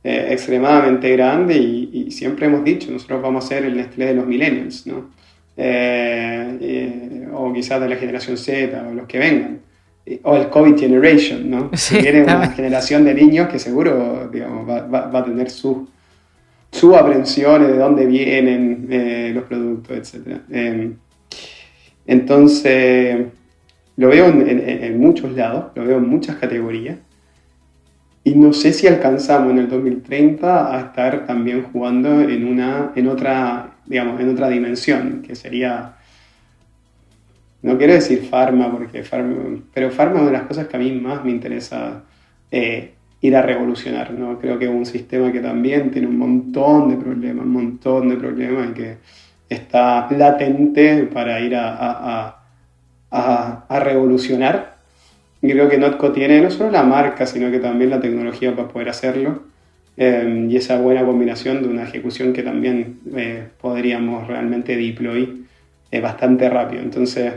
[0.05, 4.27] eh, extremadamente grande y, siempre hemos dicho, nosotros vamos a ser el Nestlé de los
[4.27, 5.11] millennials, ¿no?
[5.57, 9.61] Eh, eh, o quizás de la generación Z o los que vengan,
[10.23, 11.71] o el COVID Generation, ¿no?
[11.93, 15.89] viene una generación de niños que seguro digamos, va, va, a tener su,
[16.71, 20.39] su aprensión de dónde vienen los productos, etc.
[22.07, 23.27] entonces,
[23.97, 26.99] lo veo en, muchos lados, lo veo en muchas categorías.
[28.25, 33.09] Y no sé si alcanzamos en el 2030 a estar también jugando en, una, en,
[33.09, 35.97] otra, digamos, en otra dimensión, que sería,
[37.63, 39.05] no quiero decir farma, porque
[39.73, 42.05] pero farma es una de las cosas que a mí más me interesa
[42.51, 44.13] eh, ir a revolucionar.
[44.13, 44.39] ¿no?
[44.39, 48.17] Creo que es un sistema que también tiene un montón de problemas, un montón de
[48.17, 48.97] problemas y que
[49.49, 52.43] está latente para ir a
[53.13, 54.77] a, revolucionar.
[55.41, 58.69] Y creo que Notco tiene no solo la marca, sino que también la tecnología para
[58.69, 59.43] poder hacerlo.
[60.05, 65.47] Eh, y esa buena combinación de una ejecución que también eh, podríamos realmente deploy
[65.93, 66.83] eh, bastante rápido.
[66.83, 67.33] Entonces,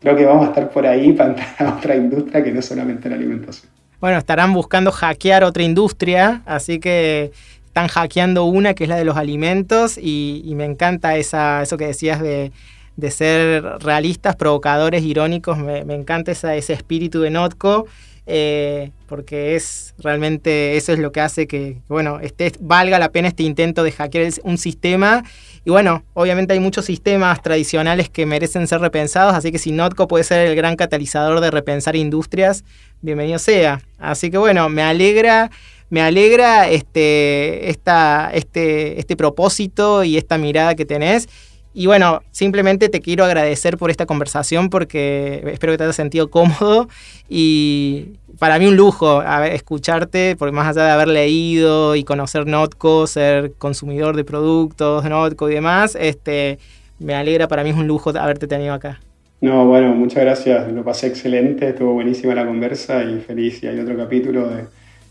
[0.00, 3.10] creo que vamos a estar por ahí para entrar a otra industria que no solamente
[3.10, 3.70] la alimentación.
[4.00, 7.30] Bueno, estarán buscando hackear otra industria, así que
[7.66, 11.76] están hackeando una que es la de los alimentos y, y me encanta esa, eso
[11.76, 12.52] que decías de
[12.96, 15.58] de ser realistas, provocadores, irónicos.
[15.58, 17.86] Me, encanta ese espíritu de Notco.
[18.34, 23.28] Eh, porque es realmente eso es lo que hace que, bueno, este, valga la pena
[23.28, 25.22] este intento de hackear un sistema.
[25.66, 30.08] Y bueno, obviamente hay muchos sistemas tradicionales que merecen ser repensados, así que si Notco
[30.08, 32.64] puede ser el gran catalizador de repensar industrias,
[33.02, 33.82] bienvenido sea.
[33.98, 35.50] Así que bueno, me alegra
[35.90, 41.28] me alegra este, esta, este, este propósito y esta mirada que tenés.
[41.74, 46.28] Y bueno, simplemente te quiero agradecer por esta conversación porque espero que te hayas sentido
[46.30, 46.88] cómodo
[47.28, 53.06] y para mí un lujo escucharte, porque más allá de haber leído y conocer Notco,
[53.06, 56.58] ser consumidor de productos Notco y demás, este,
[56.98, 59.00] me alegra, para mí es un lujo haberte tenido acá.
[59.40, 63.78] No, bueno, muchas gracias, lo pasé excelente, estuvo buenísima la conversa y feliz y hay
[63.80, 64.66] otro capítulo de,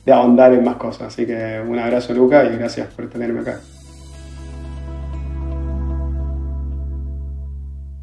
[0.05, 1.07] de ahondar en más cosas.
[1.07, 3.59] Así que un abrazo Luca y gracias por tenerme acá.